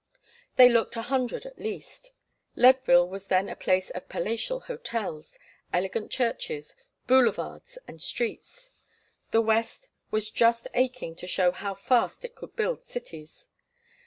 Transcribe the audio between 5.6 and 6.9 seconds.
elegant churches,